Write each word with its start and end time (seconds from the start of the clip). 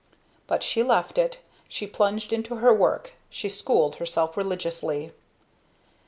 But 0.47 0.63
she 0.63 0.81
left 0.81 1.19
it, 1.19 1.37
she 1.67 1.85
plunged 1.85 2.33
into 2.33 2.55
her 2.55 2.73
work, 2.73 3.13
she 3.29 3.49
schooled 3.49 3.97
herself 3.97 4.35
religiously. 4.35 5.11